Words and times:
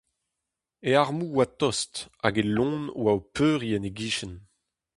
E 0.89 0.91
armoù 1.03 1.29
'oa 1.35 1.45
tost, 1.59 1.93
hag 2.21 2.35
e 2.41 2.43
loen 2.55 2.77
'oa 2.99 3.11
o 3.19 3.21
peuriñ 3.33 3.73
en 3.77 3.87
e 3.89 3.91
gichen. 3.97 4.33